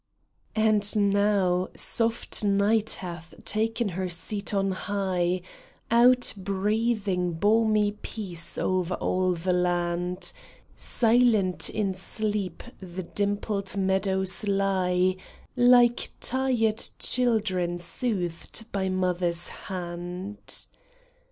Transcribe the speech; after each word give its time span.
ND 0.59 0.95
now 0.95 1.67
soft 1.75 2.43
night 2.43 2.93
hath 3.05 3.35
ta'en 3.45 3.89
her 3.89 4.09
seat 4.09 4.51
on 4.51 4.71
high, 4.71 5.43
Outbreathing 5.91 7.33
balmy 7.39 7.91
peace 8.01 8.57
o'er 8.57 8.93
all 8.95 9.33
the 9.33 9.53
land; 9.53 10.33
Silent 10.75 11.69
in 11.69 11.93
sleep 11.93 12.63
the 12.79 13.03
dimpled 13.03 13.77
meadows 13.77 14.47
lie 14.47 15.15
Like 15.55 16.09
tired 16.19 16.81
children 16.97 17.77
soothed 17.77 18.71
by 18.71 18.89
mother's 18.89 19.49
hand. 19.49 20.65